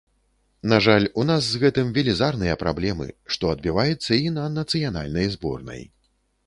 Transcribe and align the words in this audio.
На 0.71 0.77
жаль, 0.85 1.03
у 1.23 1.25
нас 1.31 1.41
з 1.49 1.59
гэтым 1.63 1.91
велізарныя 1.97 2.55
праблемы, 2.63 3.07
што 3.37 3.53
адбіваецца 3.59 4.11
і 4.25 4.35
на 4.41 4.51
нацыянальнай 4.59 5.33
зборнай. 5.37 5.81